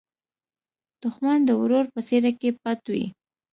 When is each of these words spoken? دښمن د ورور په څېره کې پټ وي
دښمن 1.01 1.39
د 1.45 1.49
ورور 1.61 1.85
په 1.93 1.99
څېره 2.07 2.31
کې 2.39 2.49
پټ 2.61 2.81
وي 2.93 3.05